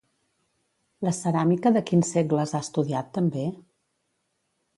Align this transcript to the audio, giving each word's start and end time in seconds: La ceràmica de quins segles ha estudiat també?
La 1.07 1.13
ceràmica 1.17 1.73
de 1.75 1.83
quins 1.91 2.09
segles 2.17 2.55
ha 2.57 2.63
estudiat 2.69 3.13
també? 3.19 3.45